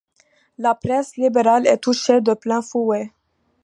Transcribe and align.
La 0.57 0.73
presse 0.73 1.15
libérale 1.17 1.67
est 1.67 1.77
touchée 1.77 2.21
de 2.21 2.33
plein 2.33 2.63
fouet. 2.63 3.11